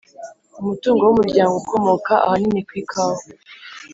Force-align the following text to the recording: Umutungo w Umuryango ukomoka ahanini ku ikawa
Umutungo 0.59 1.01
w 1.03 1.11
Umuryango 1.15 1.53
ukomoka 1.61 2.13
ahanini 2.25 2.61
ku 2.67 2.73
ikawa 2.81 3.19